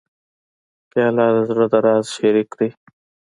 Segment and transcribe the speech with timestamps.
[0.89, 2.69] پیاله د زړه د راز شریک دی.